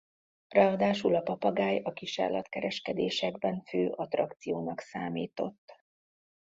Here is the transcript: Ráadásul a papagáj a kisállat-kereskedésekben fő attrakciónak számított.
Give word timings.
Ráadásul 0.47 1.15
a 1.15 1.21
papagáj 1.21 1.79
a 1.83 1.91
kisállat-kereskedésekben 1.93 3.61
fő 3.61 3.89
attrakciónak 3.89 4.79
számított. 4.79 5.83